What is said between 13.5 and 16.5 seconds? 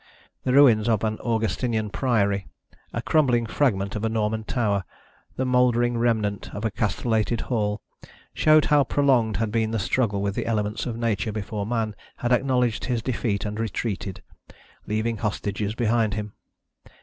retreated, leaving hostages behind him.